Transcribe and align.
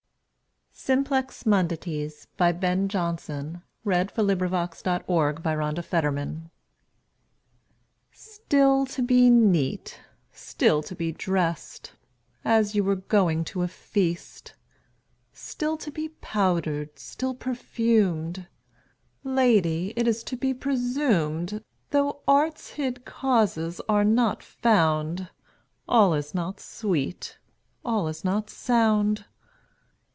be 0.73 0.85
seen, 0.85 1.03
These 1.03 1.09
have 1.45 1.47
crimes 1.47 1.47
accounted 1.47 2.31
been. 2.37 2.59
Ben 2.59 2.89
Jonson 2.89 3.61
Clerimont's 3.85 4.79
Song 4.79 6.49
STILL 8.11 8.85
to 8.87 9.01
be 9.03 9.29
neat, 9.29 9.99
still 10.31 10.81
to 10.81 10.95
be 10.95 11.11
dressed, 11.11 11.93
As 12.43 12.73
you 12.73 12.83
were 12.83 12.95
going 12.95 13.43
to 13.43 13.61
a 13.61 13.67
feast; 13.67 14.55
Still 15.33 15.77
to 15.77 15.91
be 15.91 16.09
powdered, 16.19 16.97
still 16.97 17.35
perfumed; 17.35 18.47
Lady, 19.23 19.93
it 19.95 20.07
is 20.07 20.23
to 20.23 20.35
be 20.35 20.51
presumed, 20.51 21.63
Though 21.91 22.21
art's 22.27 22.71
hid 22.71 23.05
causes 23.05 23.79
are 23.87 24.05
not 24.05 24.41
found, 24.41 25.29
All 25.87 26.15
is 26.15 26.33
not 26.33 26.59
sweet, 26.59 27.37
all 27.85 28.07
is 28.07 28.25
not 28.25 28.49
sound. 28.49 29.25